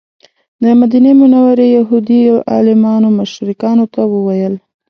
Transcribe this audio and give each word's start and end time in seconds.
د 0.63 0.63
مدینې 0.81 1.11
منورې 1.19 1.67
یهودي 1.77 2.21
عالمانو 2.53 3.07
مشرکانو 3.19 3.85
ته 3.93 4.01
وویل. 4.13 4.55